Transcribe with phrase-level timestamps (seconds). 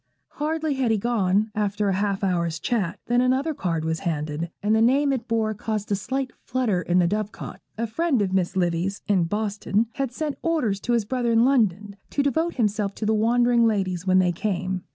[0.39, 4.75] Hardly had he gone, after a half hour's chat, than another card was handed, and
[4.75, 7.61] the name it bore caused a slight flutter in the dove cot.
[7.77, 11.97] A friend of Miss Livy's, in Boston, had sent orders to his brother in London
[12.09, 14.83] to devote himself to the wandering ladies when they came.